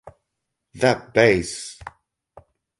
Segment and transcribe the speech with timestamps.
[0.73, 1.77] That bass!